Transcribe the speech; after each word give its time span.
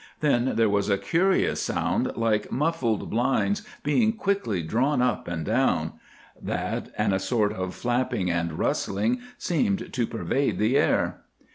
Then 0.21 0.53
there 0.55 0.67
was 0.67 0.89
a 0.89 0.97
curious 0.97 1.61
sound 1.61 2.13
like 2.17 2.51
muffled 2.51 3.11
blinds 3.11 3.61
being 3.83 4.13
quickly 4.13 4.63
drawn 4.63 4.99
up 4.99 5.27
and 5.27 5.45
down; 5.45 5.93
that 6.41 6.89
and 6.97 7.13
a 7.13 7.19
sort 7.19 7.53
of 7.53 7.75
flapping 7.75 8.27
and 8.31 8.53
rustling 8.57 9.19
seemed 9.37 9.93
to 9.93 10.07
pervade 10.07 10.57
the 10.57 10.75
air. 10.75 11.21